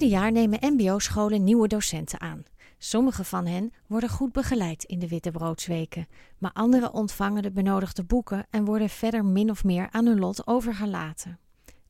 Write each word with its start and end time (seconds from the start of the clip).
Ieder 0.00 0.18
jaar 0.18 0.32
nemen 0.32 0.74
MBO-scholen 0.74 1.44
nieuwe 1.44 1.68
docenten 1.68 2.20
aan. 2.20 2.42
Sommige 2.78 3.24
van 3.24 3.46
hen 3.46 3.72
worden 3.86 4.08
goed 4.08 4.32
begeleid 4.32 4.84
in 4.84 4.98
de 4.98 5.08
wittebroodsweken, 5.08 6.06
maar 6.38 6.52
anderen 6.52 6.92
ontvangen 6.92 7.42
de 7.42 7.50
benodigde 7.50 8.04
boeken 8.04 8.46
en 8.50 8.64
worden 8.64 8.88
verder 8.88 9.24
min 9.24 9.50
of 9.50 9.64
meer 9.64 9.88
aan 9.90 10.06
hun 10.06 10.18
lot 10.18 10.46
overgelaten. 10.46 11.38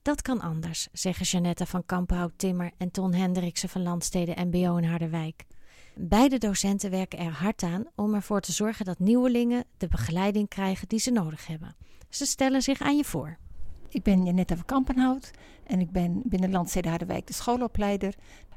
Dat 0.03 0.23
kan 0.23 0.41
anders, 0.41 0.89
zeggen 0.93 1.27
Janetta 1.27 1.67
van 1.67 1.87
Kampenhout 1.87 2.33
Timmer 2.37 2.71
en 2.77 2.91
Ton 2.91 3.15
Hendriksen 3.15 3.69
van 3.69 3.83
Landsteden 3.83 4.49
MBO 4.49 4.77
in 4.77 4.85
Harderwijk. 4.85 5.45
Beide 5.95 6.39
docenten 6.39 6.91
werken 6.91 7.19
er 7.19 7.33
hard 7.33 7.63
aan 7.63 7.85
om 7.95 8.15
ervoor 8.15 8.41
te 8.41 8.53
zorgen 8.53 8.85
dat 8.85 8.99
nieuwelingen 8.99 9.65
de 9.77 9.89
begeleiding 9.89 10.49
krijgen 10.49 10.89
die 10.89 11.01
ze 11.01 11.11
nodig 11.11 11.47
hebben. 11.47 11.77
Ze 12.09 12.27
stellen 12.27 12.63
zich 12.63 12.81
aan 12.81 12.97
je 12.97 13.05
voor. 13.05 13.39
Ik 13.89 14.03
ben 14.03 14.25
Janetta 14.25 14.57
van 14.57 14.65
Kampenhout 14.65 15.31
en 15.71 15.81
ik 15.81 15.91
ben 15.91 16.23
binnen 16.25 16.51
Landstede 16.51 16.89
Harderwijk 16.89 17.27
de 17.27 17.33
schoolopleider. 17.33 18.15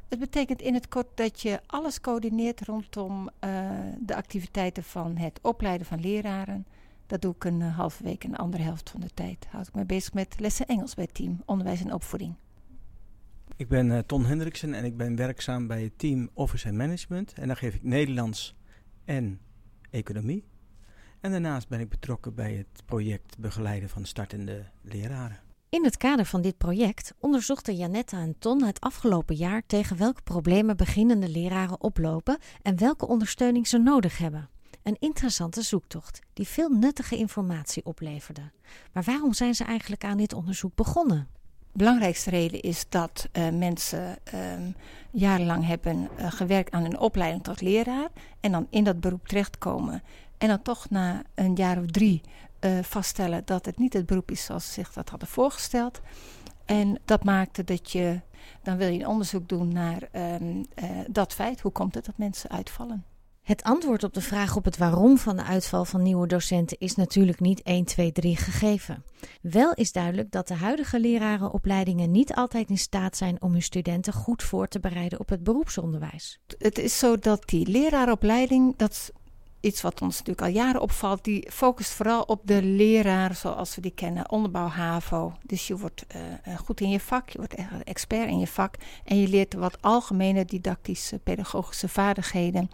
Het 0.09 0.19
betekent 0.19 0.61
in 0.61 0.73
het 0.73 0.87
kort 0.87 1.07
dat 1.15 1.41
je 1.41 1.59
alles 1.65 2.01
coördineert 2.01 2.61
rondom 2.61 3.29
uh, 3.45 3.69
de 3.99 4.15
activiteiten 4.15 4.83
van 4.83 5.17
het 5.17 5.39
opleiden 5.41 5.87
van 5.87 5.99
leraren. 5.99 6.65
Dat 7.07 7.21
doe 7.21 7.35
ik 7.35 7.43
een 7.43 7.59
uh, 7.59 7.77
halve 7.77 8.03
week 8.03 8.23
en 8.23 8.29
een 8.29 8.35
andere 8.35 8.63
helft 8.63 8.89
van 8.89 8.99
de 8.99 9.09
tijd. 9.13 9.47
Houd 9.49 9.67
ik 9.67 9.73
me 9.73 9.85
bezig 9.85 10.13
met 10.13 10.39
lessen 10.39 10.67
Engels 10.67 10.93
bij 10.93 11.03
het 11.03 11.13
team, 11.13 11.41
onderwijs 11.45 11.81
en 11.81 11.93
opvoeding. 11.93 12.35
Ik 13.55 13.67
ben 13.67 13.87
uh, 13.87 13.97
Ton 13.99 14.25
Hendriksen 14.25 14.73
en 14.73 14.85
ik 14.85 14.97
ben 14.97 15.15
werkzaam 15.15 15.67
bij 15.67 15.83
het 15.83 15.97
team 15.99 16.29
Office 16.33 16.67
en 16.67 16.75
Management. 16.75 17.33
En 17.33 17.47
daar 17.47 17.57
geef 17.57 17.75
ik 17.75 17.83
Nederlands 17.83 18.55
en 19.05 19.39
economie. 19.89 20.45
En 21.19 21.31
daarnaast 21.31 21.67
ben 21.67 21.79
ik 21.79 21.89
betrokken 21.89 22.35
bij 22.35 22.53
het 22.53 22.85
project 22.85 23.37
begeleiden 23.39 23.89
van 23.89 24.05
startende 24.05 24.65
leraren. 24.81 25.42
In 25.73 25.83
het 25.83 25.97
kader 25.97 26.25
van 26.25 26.41
dit 26.41 26.57
project 26.57 27.13
onderzochten 27.19 27.75
Janetta 27.75 28.17
en 28.17 28.35
Ton 28.39 28.63
het 28.63 28.79
afgelopen 28.79 29.35
jaar 29.35 29.63
tegen 29.65 29.97
welke 29.97 30.21
problemen 30.21 30.77
beginnende 30.77 31.29
leraren 31.29 31.81
oplopen 31.81 32.37
en 32.61 32.77
welke 32.77 33.07
ondersteuning 33.07 33.67
ze 33.67 33.77
nodig 33.77 34.17
hebben. 34.17 34.49
Een 34.83 34.97
interessante 34.99 35.61
zoektocht 35.61 36.19
die 36.33 36.47
veel 36.47 36.69
nuttige 36.69 37.17
informatie 37.17 37.85
opleverde. 37.85 38.41
Maar 38.91 39.03
waarom 39.03 39.33
zijn 39.33 39.55
ze 39.55 39.63
eigenlijk 39.63 40.03
aan 40.03 40.17
dit 40.17 40.33
onderzoek 40.33 40.75
begonnen? 40.75 41.27
De 41.71 41.77
belangrijkste 41.77 42.29
reden 42.29 42.61
is 42.61 42.85
dat 42.89 43.29
uh, 43.31 43.49
mensen 43.49 44.17
uh, 44.33 44.41
jarenlang 45.11 45.65
hebben 45.65 46.09
uh, 46.19 46.31
gewerkt 46.31 46.71
aan 46.71 46.85
een 46.85 46.99
opleiding 46.99 47.43
tot 47.43 47.61
leraar 47.61 48.09
en 48.39 48.51
dan 48.51 48.67
in 48.69 48.83
dat 48.83 48.99
beroep 48.99 49.27
terechtkomen 49.27 50.03
en 50.37 50.47
dan 50.47 50.61
toch 50.61 50.89
na 50.89 51.23
een 51.35 51.55
jaar 51.55 51.77
of 51.77 51.85
drie 51.85 52.21
vaststellen 52.81 53.41
dat 53.45 53.65
het 53.65 53.77
niet 53.77 53.93
het 53.93 54.05
beroep 54.05 54.31
is 54.31 54.45
zoals 54.45 54.65
ze 54.65 54.71
zich 54.71 54.93
dat 54.93 55.09
hadden 55.09 55.27
voorgesteld. 55.27 56.01
En 56.65 56.99
dat 57.05 57.23
maakte 57.23 57.63
dat 57.63 57.91
je, 57.91 58.21
dan 58.63 58.77
wil 58.77 58.87
je 58.87 58.99
een 58.99 59.07
onderzoek 59.07 59.49
doen 59.49 59.73
naar 59.73 60.09
um, 60.41 60.65
uh, 60.83 60.89
dat 61.09 61.33
feit. 61.33 61.61
Hoe 61.61 61.71
komt 61.71 61.95
het 61.95 62.05
dat 62.05 62.17
mensen 62.17 62.49
uitvallen? 62.49 63.05
Het 63.43 63.63
antwoord 63.63 64.03
op 64.03 64.13
de 64.13 64.21
vraag 64.21 64.55
op 64.55 64.65
het 64.65 64.77
waarom 64.77 65.17
van 65.17 65.35
de 65.35 65.43
uitval 65.43 65.85
van 65.85 66.01
nieuwe 66.01 66.27
docenten 66.27 66.79
is 66.79 66.95
natuurlijk 66.95 67.39
niet 67.39 67.61
1, 67.61 67.85
2, 67.85 68.11
3 68.11 68.37
gegeven. 68.37 69.03
Wel 69.41 69.73
is 69.73 69.91
duidelijk 69.91 70.31
dat 70.31 70.47
de 70.47 70.53
huidige 70.53 70.99
lerarenopleidingen 70.99 72.11
niet 72.11 72.33
altijd 72.33 72.69
in 72.69 72.77
staat 72.77 73.17
zijn 73.17 73.41
om 73.41 73.51
hun 73.51 73.61
studenten 73.61 74.13
goed 74.13 74.43
voor 74.43 74.67
te 74.67 74.79
bereiden 74.79 75.19
op 75.19 75.29
het 75.29 75.43
beroepsonderwijs. 75.43 76.39
Het 76.57 76.77
is 76.77 76.99
zo 76.99 77.17
dat 77.17 77.47
die 77.47 77.67
lerarenopleiding, 77.67 78.77
dat 78.77 79.11
iets 79.63 79.81
wat 79.81 80.01
ons 80.01 80.17
natuurlijk 80.17 80.47
al 80.47 80.53
jaren 80.53 80.81
opvalt, 80.81 81.23
die 81.23 81.51
focust 81.51 81.91
vooral 81.91 82.21
op 82.21 82.41
de 82.43 82.63
leraar 82.63 83.35
zoals 83.35 83.75
we 83.75 83.81
die 83.81 83.93
kennen, 83.95 84.31
onderbouw 84.31 84.67
HAVO. 84.67 85.33
Dus 85.45 85.67
je 85.67 85.77
wordt 85.77 86.05
uh, 86.15 86.57
goed 86.57 86.81
in 86.81 86.89
je 86.89 86.99
vak, 86.99 87.29
je 87.29 87.37
wordt 87.37 87.53
echt 87.53 87.83
expert 87.83 88.29
in 88.29 88.39
je 88.39 88.47
vak 88.47 88.75
en 89.03 89.21
je 89.21 89.27
leert 89.27 89.53
wat 89.53 89.81
algemene 89.81 90.45
didactische 90.45 91.19
pedagogische 91.19 91.87
vaardigheden. 91.87 92.69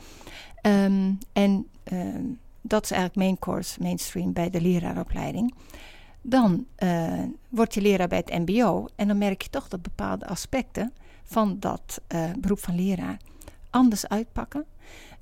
Um, 0.61 1.17
en 1.33 1.67
um, 1.91 2.39
dat 2.61 2.83
is 2.83 2.91
eigenlijk 2.91 3.21
main 3.21 3.39
course, 3.39 3.81
mainstream 3.81 4.33
bij 4.33 4.49
de 4.49 4.61
leraaropleiding. 4.61 5.55
Dan 6.21 6.65
uh, 6.79 7.23
word 7.49 7.73
je 7.73 7.81
leraar 7.81 8.07
bij 8.07 8.23
het 8.25 8.47
MBO 8.47 8.87
en 8.95 9.07
dan 9.07 9.17
merk 9.17 9.41
je 9.41 9.49
toch 9.49 9.67
dat 9.67 9.81
bepaalde 9.81 10.27
aspecten 10.27 10.93
van 11.23 11.57
dat 11.59 12.01
beroep 12.39 12.59
van 12.59 12.75
leraar 12.75 13.17
anders 13.69 14.07
uitpakken. 14.07 14.65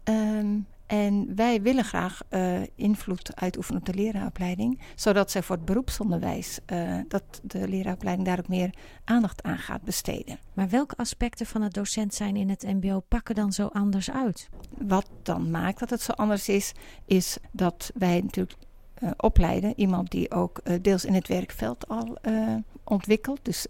Um, 0.03 0.67
en 0.87 1.35
wij 1.35 1.61
willen 1.61 1.83
graag 1.83 2.21
uh, 2.29 2.59
invloed 2.75 3.35
uitoefenen 3.35 3.79
op 3.79 3.85
de 3.85 3.93
leraaropleiding, 3.93 4.81
zodat 4.95 5.31
zij 5.31 5.43
voor 5.43 5.55
het 5.55 5.65
beroepsonderwijs, 5.65 6.59
uh, 6.67 6.99
dat 7.07 7.23
de 7.43 7.67
leraaropleiding 7.67 8.27
daar 8.27 8.39
ook 8.39 8.47
meer 8.47 8.73
aandacht 9.03 9.43
aan 9.43 9.57
gaat 9.57 9.81
besteden. 9.81 10.39
Maar 10.53 10.69
welke 10.69 10.95
aspecten 10.95 11.45
van 11.45 11.61
het 11.61 11.73
docent 11.73 12.13
zijn 12.13 12.35
in 12.35 12.49
het 12.49 12.63
MBO 12.63 12.99
pakken 12.99 13.35
dan 13.35 13.51
zo 13.51 13.67
anders 13.67 14.11
uit? 14.11 14.49
Wat 14.77 15.09
dan 15.23 15.51
maakt 15.51 15.79
dat 15.79 15.89
het 15.89 16.01
zo 16.01 16.11
anders 16.11 16.49
is, 16.49 16.71
is 17.05 17.37
dat 17.51 17.91
wij 17.95 18.21
natuurlijk 18.21 18.57
uh, 18.99 19.11
opleiden. 19.17 19.73
Iemand 19.75 20.11
die 20.11 20.31
ook 20.31 20.59
uh, 20.63 20.75
deels 20.81 21.05
in 21.05 21.13
het 21.13 21.27
werkveld 21.27 21.87
al 21.87 22.17
uh, 22.21 22.55
ontwikkelt. 22.89 23.39
Dus 23.41 23.65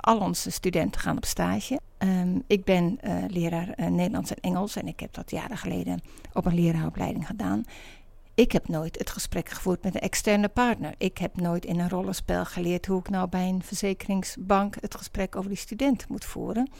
al 0.00 0.18
onze 0.18 0.50
studenten 0.50 1.00
gaan 1.00 1.16
op 1.16 1.24
stage. 1.24 1.80
Um, 1.98 2.42
ik 2.46 2.64
ben 2.64 2.98
leraar 3.28 3.74
Nederlands 3.76 4.30
en 4.34 4.40
Engels 4.40 4.76
en 4.76 4.86
ik 4.86 5.00
heb 5.00 5.12
dat 5.14 5.30
jaren 5.30 5.56
geleden 5.56 6.00
op 6.32 6.46
een 6.46 6.54
leraaropleiding 6.54 7.26
gedaan. 7.26 7.64
Ik 8.34 8.52
heb 8.52 8.68
nooit 8.68 8.98
het 8.98 9.10
gesprek 9.10 9.48
gevoerd 9.48 9.82
met 9.82 9.94
een 9.94 10.00
externe 10.00 10.48
partner. 10.48 10.94
Ik 10.98 11.18
heb 11.18 11.40
nooit 11.40 11.64
in 11.64 11.78
een 11.78 11.88
rollenspel 11.88 12.44
geleerd 12.44 12.86
hoe 12.86 12.98
ik 12.98 13.08
nou 13.08 13.28
bij 13.28 13.48
een 13.48 13.62
verzekeringsbank 13.62 14.76
het 14.80 14.94
gesprek 14.94 15.36
over 15.36 15.48
die 15.48 15.58
student 15.58 16.08
moet 16.08 16.24
voeren. 16.24 16.70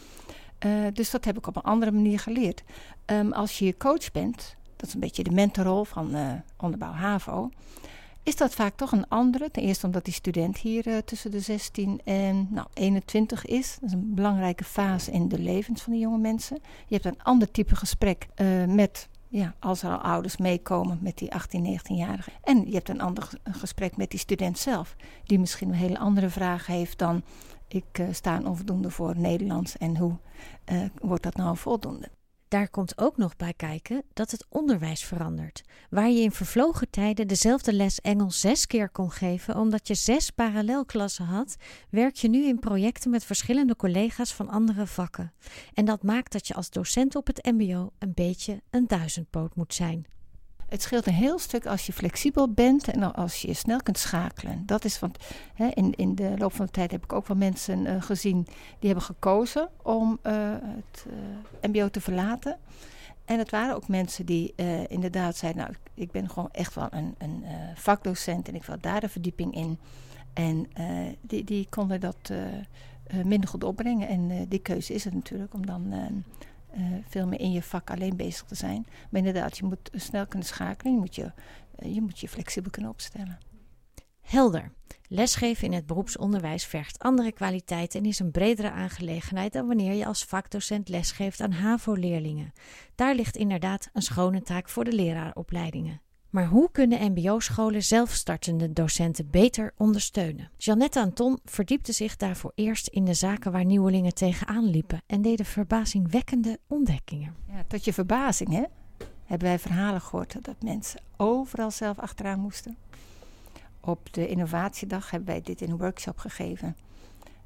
dus 0.92 1.10
dat 1.10 1.24
heb 1.24 1.38
ik 1.38 1.46
op 1.46 1.56
een 1.56 1.62
andere 1.62 1.92
manier 1.92 2.18
geleerd. 2.18 2.62
Um, 3.06 3.32
als 3.32 3.58
je 3.58 3.76
coach 3.76 4.12
bent, 4.12 4.56
dat 4.76 4.88
is 4.88 4.94
een 4.94 5.00
beetje 5.00 5.22
de 5.24 5.30
mentorrol 5.30 5.84
van 5.84 6.16
onderbouw 6.56 6.92
HAVO, 6.92 7.50
is 8.24 8.36
dat 8.36 8.54
vaak 8.54 8.76
toch 8.76 8.92
een 8.92 9.08
andere. 9.08 9.50
Ten 9.50 9.62
eerste 9.62 9.86
omdat 9.86 10.04
die 10.04 10.14
student 10.14 10.58
hier 10.58 10.86
uh, 10.86 10.98
tussen 10.98 11.30
de 11.30 11.40
16 11.40 12.00
en 12.04 12.48
nou, 12.50 12.66
21 12.74 13.46
is. 13.46 13.76
Dat 13.80 13.88
is 13.88 13.94
een 13.94 14.14
belangrijke 14.14 14.64
fase 14.64 15.10
in 15.10 15.28
de 15.28 15.38
levens 15.38 15.82
van 15.82 15.92
die 15.92 16.02
jonge 16.02 16.18
mensen. 16.18 16.58
Je 16.86 16.94
hebt 16.94 17.04
een 17.04 17.22
ander 17.22 17.50
type 17.50 17.76
gesprek 17.76 18.26
uh, 18.36 18.64
met, 18.64 19.08
ja, 19.28 19.54
als 19.58 19.82
er 19.82 19.90
al 19.90 19.98
ouders 19.98 20.36
meekomen 20.36 20.98
met 21.02 21.18
die 21.18 21.32
18, 21.34 21.78
19-jarigen. 21.78 22.32
En 22.42 22.66
je 22.66 22.74
hebt 22.74 22.88
een 22.88 23.00
ander 23.00 23.28
gesprek 23.42 23.96
met 23.96 24.10
die 24.10 24.20
student 24.20 24.58
zelf, 24.58 24.96
die 25.24 25.38
misschien 25.38 25.68
een 25.68 25.74
hele 25.74 25.98
andere 25.98 26.30
vraag 26.30 26.66
heeft 26.66 26.98
dan 26.98 27.22
ik 27.68 27.98
uh, 28.00 28.06
sta 28.10 28.40
onvoldoende 28.44 28.90
voor 28.90 29.18
Nederlands 29.18 29.76
en 29.76 29.96
hoe 29.96 30.16
wordt 31.00 31.22
dat 31.22 31.36
nou 31.36 31.56
voldoende. 31.56 32.08
Daar 32.48 32.68
komt 32.68 32.98
ook 32.98 33.16
nog 33.16 33.36
bij 33.36 33.54
kijken 33.56 34.02
dat 34.12 34.30
het 34.30 34.46
onderwijs 34.48 35.04
verandert. 35.04 35.62
Waar 35.90 36.10
je 36.10 36.20
in 36.20 36.32
vervlogen 36.32 36.90
tijden 36.90 37.28
dezelfde 37.28 37.72
les 37.72 38.00
Engels 38.00 38.40
zes 38.40 38.66
keer 38.66 38.88
kon 38.88 39.10
geven 39.10 39.56
omdat 39.56 39.88
je 39.88 39.94
zes 39.94 40.30
parallelklassen 40.30 41.24
had, 41.24 41.56
werk 41.90 42.16
je 42.16 42.28
nu 42.28 42.46
in 42.46 42.58
projecten 42.58 43.10
met 43.10 43.24
verschillende 43.24 43.76
collega's 43.76 44.34
van 44.34 44.48
andere 44.48 44.86
vakken. 44.86 45.32
En 45.74 45.84
dat 45.84 46.02
maakt 46.02 46.32
dat 46.32 46.46
je 46.46 46.54
als 46.54 46.70
docent 46.70 47.16
op 47.16 47.26
het 47.26 47.44
MBO 47.44 47.92
een 47.98 48.14
beetje 48.14 48.62
een 48.70 48.86
duizendpoot 48.86 49.54
moet 49.54 49.74
zijn. 49.74 50.06
Het 50.74 50.82
scheelt 50.82 51.06
een 51.06 51.12
heel 51.12 51.38
stuk 51.38 51.66
als 51.66 51.86
je 51.86 51.92
flexibel 51.92 52.52
bent 52.52 52.88
en 52.88 53.14
als 53.14 53.42
je 53.42 53.54
snel 53.54 53.82
kunt 53.82 53.98
schakelen. 53.98 54.62
Dat 54.66 54.84
is 54.84 54.98
want 54.98 55.18
hè, 55.54 55.66
in, 55.66 55.94
in 55.94 56.14
de 56.14 56.34
loop 56.38 56.52
van 56.52 56.66
de 56.66 56.72
tijd 56.72 56.90
heb 56.90 57.04
ik 57.04 57.12
ook 57.12 57.26
wel 57.26 57.36
mensen 57.36 57.86
uh, 57.86 58.02
gezien 58.02 58.42
die 58.78 58.90
hebben 58.90 59.02
gekozen 59.02 59.68
om 59.82 60.18
uh, 60.22 60.32
het 60.60 61.06
uh, 61.08 61.70
MBO 61.70 61.88
te 61.88 62.00
verlaten. 62.00 62.58
En 63.24 63.38
het 63.38 63.50
waren 63.50 63.74
ook 63.74 63.88
mensen 63.88 64.26
die 64.26 64.54
inderdaad 64.88 65.36
zeiden: 65.36 65.62
Nou, 65.62 65.74
ik 65.94 66.10
ben 66.10 66.30
gewoon 66.30 66.50
echt 66.52 66.74
wel 66.74 66.88
een, 66.90 67.14
een 67.18 67.44
vakdocent 67.74 68.48
en 68.48 68.54
ik 68.54 68.64
wil 68.64 68.76
daar 68.80 69.00
de 69.00 69.08
verdieping 69.08 69.54
in. 69.54 69.78
En 70.32 70.66
die, 71.20 71.44
die 71.44 71.66
konden 71.70 72.00
dat 72.00 72.32
minder 73.24 73.48
goed 73.48 73.64
opbrengen. 73.64 74.08
En 74.08 74.48
die 74.48 74.58
keuze 74.58 74.94
is 74.94 75.04
het 75.04 75.14
natuurlijk 75.14 75.54
om 75.54 75.66
dan 75.66 75.94
uh, 76.76 76.96
veel 77.08 77.26
meer 77.26 77.40
in 77.40 77.52
je 77.52 77.62
vak 77.62 77.90
alleen 77.90 78.16
bezig 78.16 78.46
te 78.46 78.54
zijn. 78.54 78.86
Maar 79.10 79.20
inderdaad, 79.24 79.58
je 79.58 79.64
moet 79.64 79.90
snel 79.92 80.26
kunnen 80.26 80.48
schakelen. 80.48 80.92
Je 80.92 80.98
moet 80.98 81.14
je, 81.14 81.32
uh, 81.78 81.94
je, 81.94 82.00
moet 82.00 82.20
je 82.20 82.28
flexibel 82.28 82.70
kunnen 82.70 82.90
opstellen. 82.90 83.38
Helder. 84.20 84.72
Lesgeven 85.08 85.64
in 85.64 85.72
het 85.72 85.86
beroepsonderwijs 85.86 86.64
vergt 86.64 86.98
andere 86.98 87.32
kwaliteiten 87.32 88.00
en 88.00 88.06
is 88.06 88.18
een 88.18 88.30
bredere 88.30 88.70
aangelegenheid 88.70 89.52
dan 89.52 89.66
wanneer 89.66 89.92
je 89.92 90.06
als 90.06 90.24
vakdocent 90.24 90.88
lesgeeft 90.88 91.40
aan 91.40 91.52
HAVO-leerlingen. 91.52 92.52
Daar 92.94 93.14
ligt 93.14 93.36
inderdaad 93.36 93.88
een 93.92 94.02
schone 94.02 94.42
taak 94.42 94.68
voor 94.68 94.84
de 94.84 94.92
leraaropleidingen. 94.92 96.00
Maar 96.34 96.46
hoe 96.46 96.68
kunnen 96.72 97.12
MBO-scholen 97.12 97.82
zelfstartende 97.82 98.72
docenten 98.72 99.30
beter 99.30 99.72
ondersteunen? 99.76 100.50
Jeannette 100.56 101.00
Anton 101.00 101.38
verdiepte 101.44 101.92
zich 101.92 102.16
daarvoor 102.16 102.52
eerst 102.54 102.86
in 102.86 103.04
de 103.04 103.14
zaken 103.14 103.52
waar 103.52 103.64
nieuwelingen 103.64 104.14
tegenaan 104.14 104.64
liepen 104.64 105.02
en 105.06 105.22
deden 105.22 105.46
verbazingwekkende 105.46 106.58
ontdekkingen. 106.66 107.34
Ja, 107.52 107.64
tot 107.66 107.84
je 107.84 107.92
verbazing, 107.92 108.50
hè? 108.50 108.62
Hebben 109.24 109.48
wij 109.48 109.58
verhalen 109.58 110.00
gehoord 110.00 110.44
dat 110.44 110.62
mensen 110.62 111.00
overal 111.16 111.70
zelf 111.70 111.98
achteraan 111.98 112.40
moesten. 112.40 112.76
Op 113.80 114.12
de 114.12 114.28
innovatiedag 114.28 115.10
hebben 115.10 115.28
wij 115.28 115.40
dit 115.40 115.60
in 115.60 115.70
een 115.70 115.78
workshop 115.78 116.18
gegeven. 116.18 116.76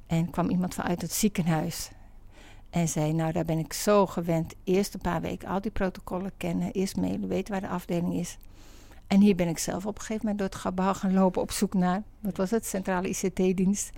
En 0.07 0.29
kwam 0.29 0.49
iemand 0.49 0.73
vanuit 0.73 1.01
het 1.01 1.11
ziekenhuis. 1.11 1.91
En 2.69 2.87
zei, 2.87 3.13
nou 3.13 3.31
daar 3.31 3.45
ben 3.45 3.59
ik 3.59 3.73
zo 3.73 4.05
gewend. 4.05 4.53
Eerst 4.63 4.93
een 4.93 5.01
paar 5.01 5.21
weken 5.21 5.47
al 5.47 5.61
die 5.61 5.71
protocollen 5.71 6.31
kennen. 6.37 6.71
Eerst 6.71 6.95
mailen, 6.95 7.27
weten 7.27 7.51
waar 7.51 7.61
de 7.61 7.67
afdeling 7.67 8.13
is. 8.13 8.37
En 9.09 9.21
hier 9.21 9.35
ben 9.35 9.47
ik 9.47 9.57
zelf 9.57 9.85
op 9.85 9.95
een 9.95 10.01
gegeven 10.01 10.21
moment 10.21 10.37
door 10.37 10.47
het 10.47 10.57
gebouw 10.57 10.93
gaan 10.93 11.13
lopen 11.13 11.41
op 11.41 11.51
zoek 11.51 11.73
naar, 11.73 12.03
wat 12.19 12.37
was 12.37 12.51
het, 12.51 12.65
Centrale 12.65 13.09
ICT-dienst. 13.09 13.89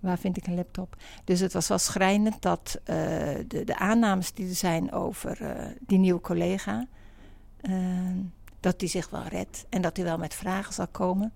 Waar 0.00 0.18
vind 0.18 0.36
ik 0.36 0.46
een 0.46 0.54
laptop? 0.54 0.96
Dus 1.24 1.40
het 1.40 1.52
was 1.52 1.68
wel 1.68 1.78
schrijnend 1.78 2.42
dat 2.42 2.80
uh, 2.80 2.86
de, 3.46 3.64
de, 3.64 3.76
aannames 3.78 4.32
die 4.32 4.48
er 4.48 4.54
zijn 4.54 4.92
over 4.92 5.42
uh, 5.42 5.66
die 5.80 5.98
nieuwe 5.98 6.20
collega, 6.20 6.86
uh, 7.62 7.76
dat 8.60 8.78
die 8.78 8.88
zich 8.88 9.10
wel 9.10 9.22
redt 9.22 9.66
en 9.68 9.82
dat 9.82 9.96
hij 9.96 10.06
wel 10.06 10.18
met 10.18 10.34
vragen 10.34 10.74
zal 10.74 10.88
komen, 10.88 11.32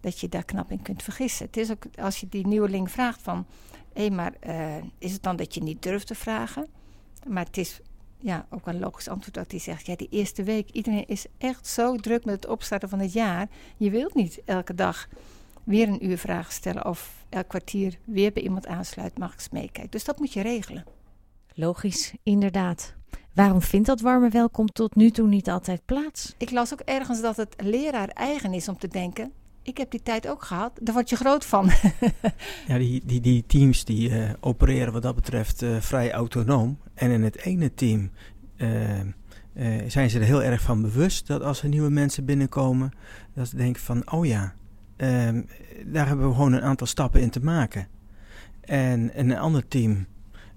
dat 0.00 0.20
je 0.20 0.28
daar 0.28 0.44
knap 0.44 0.70
in 0.70 0.82
kunt 0.82 1.02
vergissen. 1.02 1.46
Het 1.46 1.56
is 1.56 1.70
ook 1.70 1.84
als 2.00 2.20
je 2.20 2.28
die 2.28 2.46
nieuweling 2.46 2.90
vraagt 2.90 3.22
van, 3.22 3.46
hé, 3.92 4.00
hey, 4.00 4.10
maar 4.10 4.32
is 4.98 5.12
het 5.12 5.22
dan 5.22 5.36
dat 5.36 5.54
je 5.54 5.62
niet 5.62 5.82
durft 5.82 6.06
te 6.06 6.14
vragen? 6.14 6.66
Maar 7.26 7.44
het 7.44 7.56
is 7.56 7.80
ja, 8.24 8.46
ook 8.50 8.66
een 8.66 8.78
logisch 8.78 9.08
antwoord 9.08 9.34
dat 9.34 9.50
hij 9.50 9.60
zegt: 9.60 9.86
Ja, 9.86 9.96
die 9.96 10.08
eerste 10.10 10.42
week, 10.42 10.70
iedereen 10.70 11.06
is 11.06 11.26
echt 11.38 11.66
zo 11.66 11.96
druk 11.96 12.24
met 12.24 12.34
het 12.34 12.46
opstarten 12.46 12.88
van 12.88 12.98
het 12.98 13.12
jaar. 13.12 13.48
Je 13.76 13.90
wilt 13.90 14.14
niet 14.14 14.42
elke 14.44 14.74
dag 14.74 15.08
weer 15.64 15.88
een 15.88 16.06
uur 16.06 16.18
vragen 16.18 16.52
stellen 16.52 16.86
of 16.86 17.24
elk 17.28 17.48
kwartier 17.48 17.98
weer 18.04 18.32
bij 18.32 18.42
iemand 18.42 18.66
aansluit, 18.66 19.18
mag 19.18 19.32
ik 19.32 19.38
eens 19.38 19.48
meekijken. 19.50 19.90
Dus 19.90 20.04
dat 20.04 20.18
moet 20.18 20.32
je 20.32 20.42
regelen. 20.42 20.84
Logisch, 21.54 22.14
inderdaad. 22.22 22.94
Waarom 23.34 23.62
vindt 23.62 23.86
dat 23.86 24.00
warme 24.00 24.28
welkom 24.28 24.66
tot 24.66 24.94
nu 24.94 25.10
toe 25.10 25.28
niet 25.28 25.50
altijd 25.50 25.84
plaats? 25.84 26.34
Ik 26.38 26.50
las 26.50 26.72
ook 26.72 26.80
ergens 26.80 27.20
dat 27.20 27.36
het 27.36 27.54
leraar 27.56 28.08
eigen 28.08 28.52
is 28.52 28.68
om 28.68 28.78
te 28.78 28.88
denken: 28.88 29.32
ik 29.62 29.78
heb 29.78 29.90
die 29.90 30.02
tijd 30.02 30.28
ook 30.28 30.42
gehad. 30.42 30.72
Daar 30.82 30.94
word 30.94 31.10
je 31.10 31.16
groot 31.16 31.44
van. 31.44 31.70
ja, 32.68 32.78
die, 32.78 33.02
die, 33.04 33.20
die 33.20 33.44
teams 33.46 33.84
die 33.84 34.10
uh, 34.10 34.30
opereren 34.40 34.92
wat 34.92 35.02
dat 35.02 35.14
betreft 35.14 35.62
uh, 35.62 35.80
vrij 35.80 36.12
autonoom. 36.12 36.78
En 36.94 37.10
in 37.10 37.22
het 37.22 37.36
ene 37.36 37.74
team 37.74 38.10
uh, 38.56 39.80
zijn 39.86 40.10
ze 40.10 40.18
er 40.18 40.24
heel 40.24 40.42
erg 40.42 40.62
van 40.62 40.82
bewust 40.82 41.26
dat 41.26 41.42
als 41.42 41.62
er 41.62 41.68
nieuwe 41.68 41.90
mensen 41.90 42.24
binnenkomen, 42.24 42.92
dat 43.34 43.48
ze 43.48 43.56
denken 43.56 43.82
van, 43.82 44.12
oh 44.12 44.26
ja, 44.26 44.54
ehm, 44.96 45.42
daar 45.86 46.06
hebben 46.06 46.28
we 46.28 46.34
gewoon 46.34 46.52
een 46.52 46.62
aantal 46.62 46.86
stappen 46.86 47.20
in 47.20 47.30
te 47.30 47.40
maken. 47.40 47.88
En, 48.60 49.14
en 49.14 49.30
een 49.30 49.38
ander 49.38 49.68
team 49.68 50.06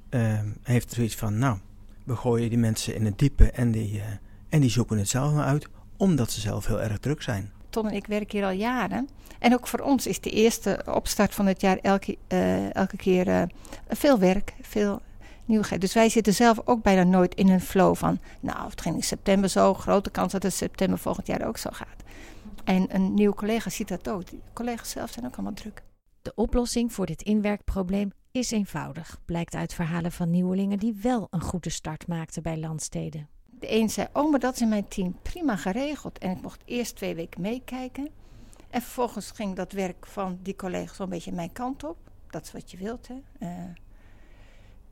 ehm, 0.09 0.47
heeft 0.63 0.91
zoiets 0.91 1.15
van, 1.15 1.37
nou, 1.37 1.57
we 2.03 2.15
gooien 2.15 2.49
die 2.49 2.57
mensen 2.57 2.95
in 2.95 3.05
het 3.05 3.19
diepe 3.19 3.51
en 3.51 3.71
die, 3.71 4.01
en 4.49 4.59
die 4.59 4.69
zoeken 4.69 4.97
het 4.97 5.09
zelf 5.09 5.33
maar 5.33 5.45
uit, 5.45 5.67
omdat 5.97 6.31
ze 6.31 6.39
zelf 6.39 6.65
heel 6.65 6.81
erg 6.81 6.97
druk 6.97 7.21
zijn. 7.21 7.51
Ton 7.69 7.87
en 7.87 7.95
ik 7.95 8.07
werken 8.07 8.37
hier 8.37 8.47
al 8.47 8.53
jaren. 8.53 9.09
En 9.39 9.53
ook 9.53 9.67
voor 9.67 9.79
ons 9.79 10.07
is 10.07 10.19
de 10.19 10.29
eerste 10.29 10.83
opstart 10.85 11.35
van 11.35 11.45
het 11.45 11.61
jaar 11.61 11.77
elke, 11.77 12.17
elke 12.71 12.97
keer 12.97 13.47
veel 13.87 14.19
werk, 14.19 14.53
veel 14.61 15.01
nieuwigheid. 15.47 15.81
Dus 15.81 15.94
wij 15.94 16.09
zitten 16.09 16.33
zelf 16.33 16.61
ook 16.65 16.83
bijna 16.83 17.03
nooit 17.03 17.35
in 17.35 17.49
een 17.49 17.61
flow 17.61 17.95
van, 17.95 18.19
nou, 18.39 18.69
het 18.69 18.81
ging 18.81 18.95
in 18.95 19.03
september 19.03 19.49
zo, 19.49 19.73
grote 19.73 20.09
kans 20.09 20.31
dat 20.31 20.44
het 20.44 20.53
september 20.53 20.99
volgend 20.99 21.27
jaar 21.27 21.47
ook 21.47 21.57
zo 21.57 21.69
gaat. 21.73 22.03
En 22.63 22.95
een 22.95 23.13
nieuwe 23.13 23.35
collega 23.35 23.69
ziet 23.69 23.88
dat 23.88 24.09
ook. 24.09 24.25
De 24.25 24.38
collega's 24.53 24.89
zelf 24.89 25.11
zijn 25.11 25.25
ook 25.25 25.33
allemaal 25.33 25.53
druk. 25.53 25.83
De 26.21 26.31
oplossing 26.35 26.94
voor 26.94 27.05
dit 27.05 27.21
inwerkprobleem 27.21 28.11
is 28.31 28.51
eenvoudig, 28.51 29.19
blijkt 29.25 29.55
uit 29.55 29.73
verhalen 29.73 30.11
van 30.11 30.29
nieuwelingen 30.29 30.79
die 30.79 30.99
wel 31.01 31.27
een 31.29 31.41
goede 31.41 31.69
start 31.69 32.07
maakten 32.07 32.44
bij 32.44 32.57
landsteden. 32.57 33.27
De 33.45 33.73
een 33.73 33.89
zei, 33.89 34.07
oh, 34.13 34.31
maar 34.31 34.39
dat 34.39 34.53
is 34.53 34.61
in 34.61 34.69
mijn 34.69 34.88
team 34.88 35.17
prima 35.21 35.55
geregeld. 35.55 36.17
En 36.17 36.31
ik 36.31 36.41
mocht 36.41 36.61
eerst 36.65 36.95
twee 36.95 37.15
weken 37.15 37.41
meekijken. 37.41 38.09
En 38.69 38.81
vervolgens 38.81 39.31
ging 39.31 39.55
dat 39.55 39.71
werk 39.71 40.05
van 40.05 40.39
die 40.41 40.55
collega's 40.55 40.95
zo'n 40.95 41.09
beetje 41.09 41.31
mijn 41.31 41.51
kant 41.51 41.83
op. 41.83 41.97
Dat 42.29 42.44
is 42.44 42.51
wat 42.51 42.71
je 42.71 42.77
wilt, 42.77 43.07
hè. 43.07 43.15
Uh, 43.39 43.63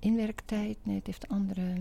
inwerktijd, 0.05 0.77
nee, 0.83 0.95
het 0.95 1.05
heeft 1.05 1.27
andere... 1.27 1.73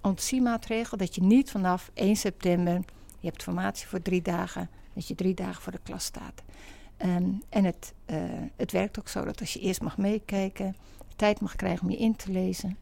Ontziemaatregel. 0.00 0.96
Dat 0.96 1.14
je 1.14 1.22
niet 1.22 1.50
vanaf 1.50 1.90
1 1.94 2.16
september, 2.16 2.74
je 3.20 3.28
hebt 3.28 3.42
formatie 3.42 3.86
voor 3.86 4.02
drie 4.02 4.22
dagen, 4.22 4.70
dat 4.94 5.08
je 5.08 5.14
drie 5.14 5.34
dagen 5.34 5.62
voor 5.62 5.72
de 5.72 5.80
klas 5.82 6.04
staat. 6.04 6.42
Um, 6.98 7.42
en 7.48 7.64
het, 7.64 7.94
uh, 8.06 8.16
het 8.56 8.72
werkt 8.72 8.98
ook 8.98 9.08
zo 9.08 9.24
dat 9.24 9.40
als 9.40 9.52
je 9.52 9.60
eerst 9.60 9.80
mag 9.80 9.98
meekijken, 9.98 10.76
tijd 11.16 11.40
mag 11.40 11.56
krijgen 11.56 11.84
om 11.84 11.90
je 11.90 11.96
in 11.96 12.16
te 12.16 12.32
lezen, 12.32 12.76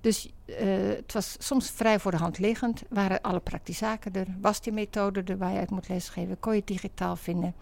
dus 0.00 0.32
uh, 0.46 0.56
het 0.88 1.12
was 1.12 1.36
soms 1.38 1.70
vrij 1.70 1.98
voor 1.98 2.10
de 2.10 2.16
hand 2.16 2.38
liggend. 2.38 2.82
Waren 2.88 3.20
alle 3.20 3.42
zaken 3.64 4.12
er? 4.12 4.26
Was 4.40 4.60
die 4.60 4.72
methode 4.72 5.22
er 5.22 5.38
waar 5.38 5.52
je 5.52 5.58
uit 5.58 5.70
moet 5.70 5.88
lesgeven? 5.88 6.40
Kon 6.40 6.52
je 6.52 6.58
het 6.58 6.66
digitaal 6.66 7.16
vinden? 7.16 7.54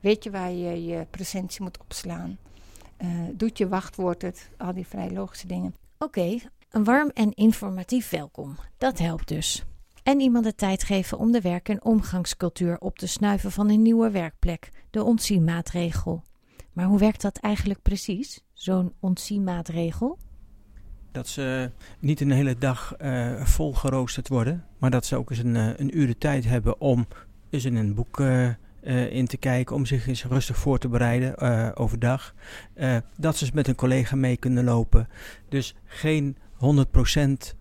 Weet 0.00 0.24
je 0.24 0.30
waar 0.30 0.50
je 0.50 0.84
je 0.84 1.06
presentie 1.10 1.62
moet 1.62 1.80
opslaan? 1.80 2.38
Uh, 3.02 3.08
doet 3.32 3.58
je 3.58 3.68
wachtwoord 3.68 4.22
het? 4.22 4.50
Al 4.56 4.74
die 4.74 4.86
vrij 4.86 5.10
logische 5.10 5.46
dingen. 5.46 5.74
Oké, 5.98 6.38
een 6.70 6.84
warm 6.84 7.10
en 7.14 7.32
informatief 7.32 8.10
welkom. 8.10 8.56
Dat 8.78 8.98
helpt 8.98 9.28
dus. 9.28 9.64
En 10.02 10.20
iemand 10.20 10.44
de 10.44 10.54
tijd 10.54 10.84
geven 10.84 11.18
om 11.18 11.32
de 11.32 11.40
werk- 11.40 11.68
en 11.68 11.84
omgangscultuur 11.84 12.78
op 12.78 12.98
te 12.98 13.06
snuiven 13.06 13.52
van 13.52 13.70
een 13.70 13.82
nieuwe 13.82 14.10
werkplek, 14.10 14.68
de 14.90 15.02
ontzienmaatregel. 15.02 16.22
Maar 16.72 16.86
hoe 16.86 16.98
werkt 16.98 17.22
dat 17.22 17.38
eigenlijk 17.38 17.82
precies, 17.82 18.40
zo'n 18.52 18.92
ontzienmaatregel? 19.00 20.18
dat 21.16 21.28
ze 21.28 21.70
niet 21.98 22.20
een 22.20 22.30
hele 22.30 22.58
dag 22.58 22.94
uh, 22.98 23.44
vol 23.44 23.72
geroosterd 23.72 24.28
worden, 24.28 24.64
maar 24.78 24.90
dat 24.90 25.06
ze 25.06 25.16
ook 25.16 25.30
eens 25.30 25.38
een, 25.38 25.54
uh, 25.54 25.68
een 25.76 25.98
uur 25.98 26.06
de 26.06 26.18
tijd 26.18 26.44
hebben 26.44 26.80
om 26.80 27.06
eens 27.50 27.64
in 27.64 27.76
een 27.76 27.94
boek 27.94 28.20
uh, 28.20 28.48
in 29.10 29.26
te 29.26 29.36
kijken, 29.36 29.76
om 29.76 29.86
zich 29.86 30.06
eens 30.06 30.24
rustig 30.24 30.56
voor 30.56 30.78
te 30.78 30.88
bereiden 30.88 31.76
overdag. 31.76 32.34
dat 33.16 33.36
ze 33.36 33.50
met 33.54 33.68
een 33.68 33.74
collega 33.74 34.16
mee 34.16 34.36
kunnen 34.36 34.64
lopen. 34.64 35.08
Dus 35.48 35.74
geen 35.84 36.36
100% 36.54 37.54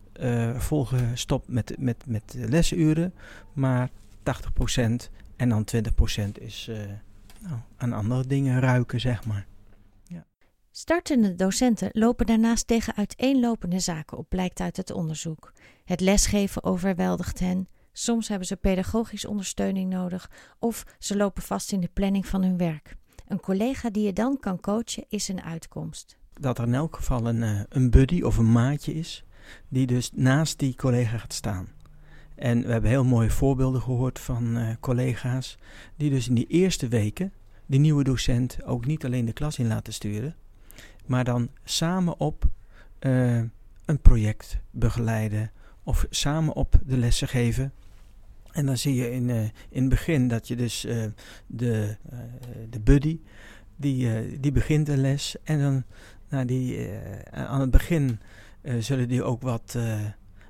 volgestopt 0.57 1.47
met, 1.47 1.75
met, 1.79 2.03
met 2.07 2.35
lesuren, 2.37 3.13
maar 3.53 3.89
80% 3.89 3.91
en 5.35 5.49
dan 5.49 5.65
20% 5.75 6.31
is 6.39 6.71
nou, 7.39 7.55
aan 7.77 7.93
andere 7.93 8.27
dingen 8.27 8.59
ruiken, 8.59 8.99
zeg 8.99 9.25
maar. 9.25 9.45
Startende 10.77 11.35
docenten 11.35 11.89
lopen 11.91 12.25
daarnaast 12.25 12.67
tegen 12.67 12.95
uiteenlopende 12.95 13.79
zaken 13.79 14.17
op, 14.17 14.29
blijkt 14.29 14.59
uit 14.59 14.77
het 14.77 14.91
onderzoek. 14.91 15.53
Het 15.85 15.99
lesgeven 15.99 16.63
overweldigt 16.63 17.39
hen, 17.39 17.67
soms 17.97 18.27
hebben 18.27 18.47
ze 18.47 18.55
pedagogische 18.55 19.29
ondersteuning 19.29 19.89
nodig 19.89 20.31
of 20.59 20.85
ze 20.99 21.17
lopen 21.17 21.43
vast 21.43 21.71
in 21.71 21.79
de 21.79 21.89
planning 21.93 22.27
van 22.27 22.43
hun 22.43 22.57
werk. 22.57 22.95
Een 23.27 23.39
collega 23.39 23.89
die 23.89 24.03
je 24.03 24.13
dan 24.13 24.39
kan 24.39 24.59
coachen 24.59 25.05
is 25.09 25.27
een 25.27 25.41
uitkomst. 25.41 26.17
Dat 26.33 26.57
er 26.57 26.65
in 26.65 26.73
elk 26.73 26.95
geval 26.95 27.27
een, 27.27 27.43
eh, 27.43 27.59
een 27.69 27.89
buddy 27.89 28.21
of 28.21 28.37
een 28.37 28.51
maatje 28.51 28.93
is, 28.93 29.23
die 29.67 29.87
dus 29.87 30.11
naast 30.13 30.59
die 30.59 30.75
collega 30.75 31.17
gaat 31.17 31.33
staan. 31.33 31.67
En 32.35 32.61
we 32.61 32.71
hebben 32.71 32.89
heel 32.89 33.03
mooie 33.03 33.29
voorbeelden 33.29 33.81
gehoord 33.81 34.19
van 34.19 34.57
uh, 34.57 34.69
collega's 34.79 35.57
die 35.95 36.09
dus 36.09 36.27
in 36.27 36.35
die 36.35 36.47
eerste 36.47 36.87
weken 36.87 37.33
die 37.65 37.79
nieuwe 37.79 38.03
docent 38.03 38.63
ook 38.63 38.85
niet 38.85 39.05
alleen 39.05 39.25
de 39.25 39.33
klas 39.33 39.59
in 39.59 39.67
laten 39.67 39.93
sturen, 39.93 40.35
maar 41.05 41.23
dan 41.23 41.49
samen 41.63 42.19
op 42.19 42.45
uh, 42.99 43.41
een 43.85 43.99
project 44.01 44.59
begeleiden 44.71 45.51
of 45.83 46.05
samen 46.09 46.55
op 46.55 46.79
de 46.85 46.97
lessen 46.97 47.27
geven. 47.27 47.73
En 48.55 48.65
dan 48.65 48.77
zie 48.77 48.95
je 48.95 49.11
in, 49.11 49.29
uh, 49.29 49.41
in 49.69 49.81
het 49.81 49.89
begin 49.89 50.27
dat 50.27 50.47
je 50.47 50.55
dus 50.55 50.85
uh, 50.85 51.05
de, 51.47 51.95
de 52.69 52.79
buddy, 52.79 53.19
die, 53.75 54.39
die 54.39 54.51
begint 54.51 54.85
de 54.85 54.97
les. 54.97 55.35
En 55.43 55.59
dan 55.59 55.83
nou, 56.29 56.45
die, 56.45 56.89
aan 57.31 57.61
het 57.61 57.71
begin 57.71 58.19
zullen 58.79 59.07
die 59.07 59.23
ook 59.23 59.41
wat, 59.41 59.77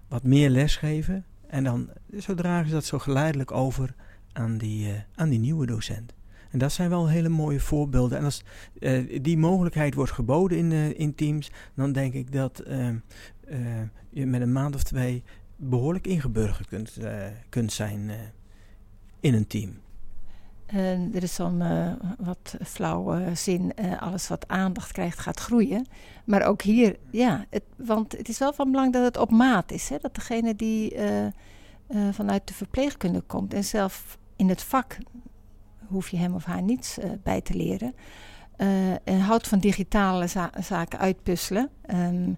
wat 0.08 0.24
meer 0.24 0.50
les 0.50 0.76
geven. 0.76 1.26
En 1.48 1.64
dan 1.64 1.90
zo 2.20 2.34
dragen 2.34 2.68
ze 2.68 2.74
dat 2.74 2.86
zo 2.86 3.00
geleidelijk 3.00 3.52
over 3.52 3.96
aan 4.32 4.58
die, 4.58 5.04
aan 5.16 5.30
die 5.30 5.40
nieuwe 5.40 5.66
docent. 5.66 6.14
En 6.52 6.60
dat 6.60 6.72
zijn 6.72 6.90
wel 6.90 7.10
hele 7.10 7.30
mooie 7.30 7.60
voorbeelden. 7.60 8.18
En 8.18 8.24
als 8.24 8.44
die 9.22 9.38
mogelijkheid 9.38 9.94
wordt 9.94 10.12
geboden 10.12 10.58
in, 10.58 10.98
in 10.98 11.16
teams, 11.16 11.52
dan 11.76 11.92
denk 11.92 12.14
ik 12.14 12.32
dat 12.32 12.64
je 14.10 14.26
met 14.26 14.42
een 14.42 14.52
maand 14.52 14.76
of 14.76 14.84
twee 14.84 15.24
behoorlijk 15.56 16.08
ingeburgerd 16.08 16.68
kunt, 16.68 16.98
kunt 17.50 17.74
zijn 17.74 18.12
in 19.20 19.34
een 19.34 19.48
team. 19.48 19.80
er 21.14 21.24
is 21.24 21.34
zo'n 21.36 21.64
wat 22.18 22.56
flauwe 22.64 23.36
zin, 23.36 23.74
alles 24.00 24.28
wat 24.28 24.48
aandacht 24.48 24.92
krijgt 24.92 25.20
gaat 25.20 25.40
groeien. 25.40 25.86
Maar 26.26 26.44
ook 26.44 26.62
hier, 26.62 26.98
ja, 27.12 27.46
want 27.78 28.12
het 28.12 28.30
is 28.30 28.40
wel 28.40 28.54
van 28.54 28.72
belang 28.72 28.94
dat 28.94 29.04
het 29.04 29.18
op 29.18 29.32
maat 29.32 29.72
is. 29.72 29.90
Hè? 29.90 29.98
Dat 30.02 30.16
degene 30.16 30.56
die 30.56 30.98
vanuit 32.12 32.48
de 32.48 32.54
verpleegkunde 32.54 33.22
komt 33.22 33.54
en 33.54 33.64
zelf 33.64 34.18
in 34.36 34.50
het 34.50 34.62
vak 34.62 34.98
hoef 35.88 36.10
je 36.10 36.18
hem 36.18 36.34
of 36.34 36.44
haar 36.44 36.62
niets 36.62 36.98
bij 37.24 37.42
te 37.42 37.54
leren. 37.54 37.94
En 39.04 39.20
houdt 39.20 39.48
van 39.48 39.60
digitale 39.60 40.28
za 40.28 40.52
zaken 40.62 41.00
uitpuzzelen. 41.00 41.70
Um, 41.94 42.38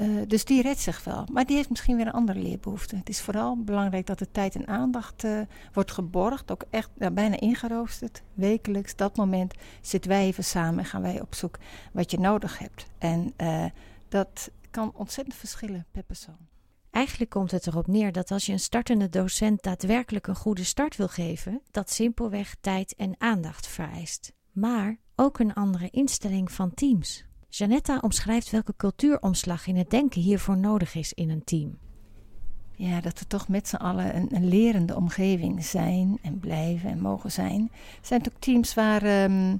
uh, 0.00 0.22
dus 0.26 0.44
die 0.44 0.62
redt 0.62 0.80
zich 0.80 1.04
wel. 1.04 1.26
Maar 1.32 1.46
die 1.46 1.56
heeft 1.56 1.70
misschien 1.70 1.96
weer 1.96 2.06
een 2.06 2.12
andere 2.12 2.38
leerbehoefte. 2.38 2.96
Het 2.96 3.08
is 3.08 3.20
vooral 3.20 3.62
belangrijk 3.62 4.06
dat 4.06 4.18
de 4.18 4.30
tijd 4.30 4.54
en 4.54 4.66
aandacht 4.66 5.24
wordt 5.72 5.92
geborgd. 5.92 6.50
Ook 6.50 6.64
echt 6.70 6.90
bijna 6.96 7.40
ingeroosterd. 7.40 8.22
Wekelijks, 8.34 8.96
dat 8.96 9.16
moment 9.16 9.54
zitten 9.80 10.10
wij 10.10 10.24
even 10.24 10.44
samen 10.44 10.78
en 10.78 10.84
gaan 10.84 11.02
wij 11.02 11.20
op 11.20 11.34
zoek 11.34 11.58
wat 11.92 12.10
je 12.10 12.18
nodig 12.18 12.58
hebt. 12.58 12.86
En 12.98 13.34
dat 14.08 14.50
kan 14.70 14.92
ontzettend 14.94 15.36
verschillen 15.36 15.86
per 15.90 16.02
persoon. 16.02 16.48
Eigenlijk 16.90 17.30
komt 17.30 17.50
het 17.50 17.66
erop 17.66 17.86
neer 17.86 18.12
dat 18.12 18.30
als 18.30 18.46
je 18.46 18.52
een 18.52 18.60
startende 18.60 19.08
docent 19.08 19.62
daadwerkelijk 19.62 20.26
een 20.26 20.36
goede 20.36 20.64
start 20.64 20.96
wil 20.96 21.08
geven, 21.08 21.62
dat 21.70 21.90
simpelweg 21.90 22.56
tijd 22.60 22.94
en 22.94 23.14
aandacht 23.18 23.66
vereist. 23.66 24.32
Maar 24.52 24.98
ook 25.16 25.38
een 25.38 25.54
andere 25.54 25.90
instelling 25.90 26.52
van 26.52 26.74
teams. 26.74 27.24
Janetta 27.50 27.98
omschrijft 28.00 28.50
welke 28.50 28.74
cultuuromslag 28.76 29.66
in 29.66 29.76
het 29.76 29.90
denken 29.90 30.20
hiervoor 30.20 30.56
nodig 30.56 30.94
is 30.94 31.12
in 31.12 31.30
een 31.30 31.44
team. 31.44 31.78
Ja, 32.74 33.00
dat 33.00 33.18
we 33.18 33.26
toch 33.26 33.48
met 33.48 33.68
z'n 33.68 33.76
allen 33.76 34.16
een, 34.16 34.28
een, 34.34 34.48
lerende 34.48 34.96
omgeving 34.96 35.64
zijn 35.64 36.18
en 36.22 36.38
blijven 36.38 36.90
en 36.90 37.00
mogen 37.00 37.32
zijn. 37.32 37.70
Er 37.72 38.06
zijn 38.06 38.20
ook 38.20 38.40
teams 38.40 38.74
waar 38.74 39.02
ehm, 39.02 39.56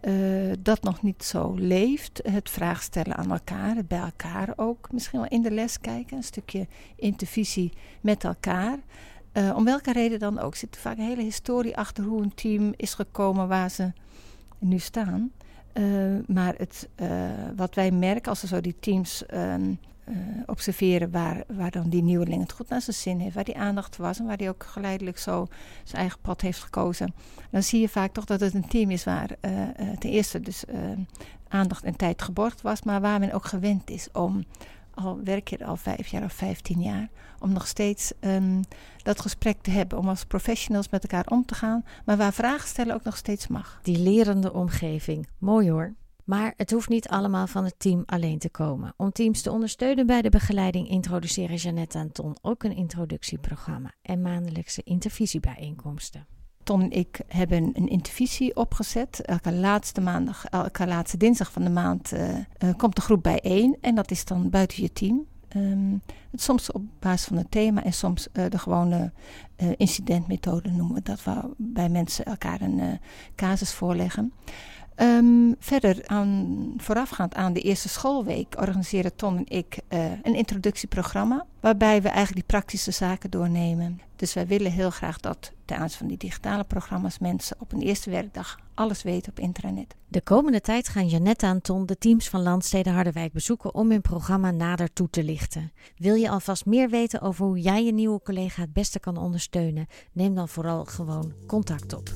eh, 0.00 0.52
dat 0.58 0.82
nog 0.82 1.02
niet 1.02 1.24
zo 1.24 1.54
leeft. 1.54 2.20
Het 2.22 2.50
vraag 2.50 2.82
stellen 2.82 3.16
aan 3.16 3.30
elkaar, 3.30 3.76
het 3.76 3.88
bij 3.88 3.98
elkaar 3.98 4.52
ook. 4.56 4.92
Misschien 4.92 5.20
wel 5.20 5.28
in 5.28 5.42
de 5.42 5.50
les 5.50 5.80
kijken, 5.80 6.16
een 6.16 6.22
stukje 6.22 6.66
intervisie 6.96 7.72
met 8.00 8.24
elkaar. 8.24 8.78
Uh, 9.32 9.56
om 9.56 9.64
welke 9.64 9.92
reden 9.92 10.18
dan 10.18 10.38
ook. 10.38 10.52
Er 10.52 10.58
zit 10.58 10.76
vaak 10.76 10.98
een 10.98 11.04
hele 11.04 11.22
historie 11.22 11.76
achter 11.76 12.04
hoe 12.04 12.22
een 12.22 12.34
team 12.34 12.72
is 12.76 12.94
gekomen 12.94 13.48
waar 13.48 13.70
ze 13.70 13.92
nu 14.58 14.78
staan. 14.78 15.32
Uh, 15.74 16.18
maar 16.26 16.54
het, 16.56 16.88
wat 17.56 17.74
wij 17.74 17.90
merken 17.90 18.30
als 18.30 18.40
we 18.40 18.46
zo 18.46 18.60
die 18.60 18.76
teams 18.80 19.24
um, 19.34 19.78
uh, 20.08 20.16
observeren 20.46 21.10
waar, 21.10 21.44
waar 21.56 21.70
dan 21.70 21.88
die 21.88 22.02
nieuweling 22.02 22.42
het 22.42 22.52
goed 22.52 22.68
naar 22.68 22.82
zijn 22.82 22.96
zin 22.96 23.18
heeft, 23.18 23.34
waar 23.34 23.44
die 23.44 23.58
aandacht 23.58 23.96
was 23.96 24.18
en 24.18 24.26
waar 24.26 24.36
die 24.36 24.48
ook 24.48 24.64
geleidelijk 24.64 25.18
zo 25.18 25.46
zijn 25.84 26.00
eigen 26.00 26.18
pad 26.20 26.40
heeft 26.40 26.62
gekozen. 26.62 27.14
Dan 27.50 27.62
zie 27.62 27.80
je 27.80 27.88
vaak 27.88 28.12
toch 28.12 28.24
dat 28.24 28.40
het 28.40 28.54
een 28.54 28.68
team 28.68 28.90
is 28.90 29.04
waar 29.04 29.36
ten 29.98 30.10
eerste 30.10 30.40
dus 30.40 30.64
aandacht 31.48 31.84
en 31.84 31.96
tijd 31.96 32.22
geborgd 32.22 32.62
was, 32.62 32.82
maar 32.82 33.00
waar 33.00 33.20
men 33.20 33.32
ook 33.32 33.44
gewend 33.44 33.90
is 33.90 34.08
om, 34.12 34.44
al 34.94 35.20
werk 35.24 35.48
je 35.48 35.56
er 35.56 35.66
al 35.66 35.76
vijf 35.76 36.06
jaar 36.06 36.24
of 36.24 36.32
vijftien 36.32 36.82
jaar, 36.82 37.08
om 37.38 37.52
nog 37.52 37.66
steeds 37.66 38.12
um, 38.20 38.60
dat 39.02 39.20
gesprek 39.20 39.62
te 39.62 39.70
hebben, 39.70 39.98
om 39.98 40.08
als 40.08 40.24
professionals 40.24 40.88
met 40.88 41.02
elkaar 41.02 41.26
om 41.26 41.44
te 41.44 41.54
gaan, 41.54 41.84
maar 42.04 42.16
waar 42.16 42.32
vragen 42.32 42.68
stellen 42.68 42.94
ook 42.94 43.04
nog 43.04 43.16
steeds 43.16 43.46
mag. 43.46 43.80
Die 43.82 43.98
lerende 43.98 44.52
omgeving, 44.52 45.28
mooi 45.38 45.70
hoor. 45.70 45.94
Maar 46.24 46.54
het 46.56 46.70
hoeft 46.70 46.88
niet 46.88 47.08
allemaal 47.08 47.46
van 47.46 47.64
het 47.64 47.74
team 47.78 48.02
alleen 48.06 48.38
te 48.38 48.50
komen. 48.50 48.94
Om 48.96 49.12
teams 49.12 49.42
te 49.42 49.50
ondersteunen 49.50 50.06
bij 50.06 50.22
de 50.22 50.30
begeleiding 50.30 50.88
introduceren 50.88 51.56
Jeannette 51.56 51.98
en 51.98 52.12
Ton 52.12 52.36
ook 52.42 52.62
een 52.62 52.76
introductieprogramma 52.76 53.92
en 54.02 54.22
maandelijkse 54.22 54.82
intervisiebijeenkomsten. 54.82 56.26
Ton 56.62 56.82
en 56.82 56.90
ik 56.90 57.20
hebben 57.28 57.70
een 57.74 57.88
intervisie 57.88 58.56
opgezet. 58.56 59.20
Elke 59.20 59.52
laatste 59.52 60.00
maandag, 60.00 60.44
elke 60.44 60.86
laatste 60.86 61.16
dinsdag 61.16 61.52
van 61.52 61.64
de 61.64 61.70
maand 61.70 62.12
uh, 62.12 62.28
uh, 62.28 62.36
komt 62.76 62.94
de 62.94 63.00
groep 63.00 63.22
bijeen. 63.22 63.76
En 63.80 63.94
dat 63.94 64.10
is 64.10 64.24
dan 64.24 64.50
buiten 64.50 64.82
je 64.82 64.92
team. 64.92 65.24
Um, 65.56 66.02
soms 66.34 66.72
op 66.72 66.82
basis 66.98 67.26
van 67.26 67.36
het 67.36 67.50
thema 67.50 67.84
en 67.84 67.92
soms 67.92 68.28
uh, 68.32 68.44
de 68.48 68.58
gewone 68.58 69.12
incidentmethode 69.76 70.70
noemen 70.70 70.94
we 70.94 71.02
dat. 71.02 71.24
Waarbij 71.24 71.88
mensen 71.88 72.24
elkaar 72.24 72.60
een 72.60 72.98
casus 73.34 73.72
voorleggen. 73.72 74.32
Um, 74.96 75.56
verder, 75.58 76.06
aan, 76.06 76.74
voorafgaand 76.76 77.34
aan 77.34 77.52
de 77.52 77.60
eerste 77.60 77.88
schoolweek, 77.88 78.54
organiseren 78.60 79.16
Tom 79.16 79.36
en 79.36 79.48
ik 79.48 79.78
een 80.22 80.34
introductieprogramma. 80.34 81.46
Waarbij 81.60 82.02
we 82.02 82.08
eigenlijk 82.08 82.48
die 82.48 82.58
praktische 82.58 82.90
zaken 82.90 83.30
doornemen. 83.30 84.00
Dus 84.16 84.34
wij 84.34 84.46
willen 84.46 84.72
heel 84.72 84.90
graag 84.90 85.20
dat 85.20 85.52
aanzien 85.76 85.98
van 85.98 86.06
die 86.06 86.16
digitale 86.16 86.64
programma's 86.64 87.18
mensen 87.18 87.56
op 87.60 87.72
een 87.72 87.80
eerste 87.80 88.10
werkdag 88.10 88.58
alles 88.74 89.02
weten 89.02 89.30
op 89.30 89.38
intranet. 89.38 89.94
De 90.08 90.20
komende 90.20 90.60
tijd 90.60 90.88
gaan 90.88 91.08
Janette 91.08 91.46
en 91.46 91.62
Ton 91.62 91.86
de 91.86 91.98
teams 91.98 92.28
van 92.28 92.42
Landstede 92.42 92.90
Harderwijk 92.90 93.32
bezoeken 93.32 93.74
om 93.74 93.90
hun 93.90 94.00
programma 94.00 94.50
nader 94.50 94.92
toe 94.92 95.10
te 95.10 95.24
lichten. 95.24 95.72
Wil 95.96 96.14
je 96.14 96.30
alvast 96.30 96.66
meer 96.66 96.88
weten 96.88 97.20
over 97.20 97.46
hoe 97.46 97.60
jij 97.60 97.84
je 97.84 97.92
nieuwe 97.92 98.20
collega 98.22 98.60
het 98.60 98.72
beste 98.72 99.00
kan 99.00 99.16
ondersteunen? 99.16 99.86
Neem 100.12 100.34
dan 100.34 100.48
vooral 100.48 100.84
gewoon 100.84 101.32
contact 101.46 101.92
op. 101.94 102.10